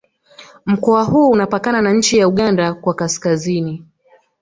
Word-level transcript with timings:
Mkoa 0.65 1.03
huu 1.03 1.29
unapakana 1.29 1.81
na 1.81 1.93
nchi 1.93 2.17
ya 2.17 2.27
Uganda 2.27 2.73
kwa 2.73 2.93
Kaskazini 2.93 3.85